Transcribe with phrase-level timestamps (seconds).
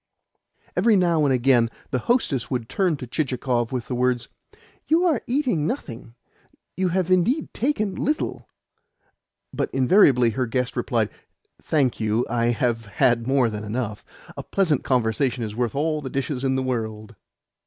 [0.75, 4.29] Every now and again the hostess would turn to Chichikov with the words,
[4.87, 6.15] "You are eating nothing
[6.75, 8.49] you have indeed taken little;"
[9.53, 11.11] but invariably her guest replied:
[11.61, 14.03] "Thank you, I have had more than enough.
[14.35, 17.13] A pleasant conversation is worth all the dishes in the world."